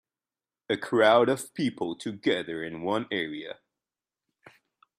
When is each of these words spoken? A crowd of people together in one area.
A 0.67 0.77
crowd 0.77 1.29
of 1.29 1.53
people 1.53 1.95
together 1.95 2.63
in 2.63 2.81
one 2.81 3.05
area. 3.11 3.59